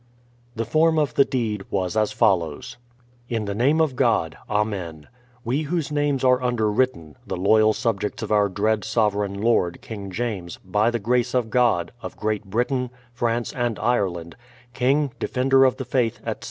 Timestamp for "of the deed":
0.97-1.61